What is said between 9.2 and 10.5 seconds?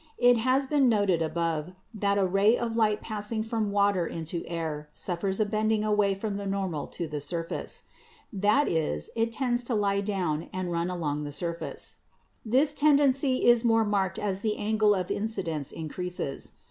tends to lie down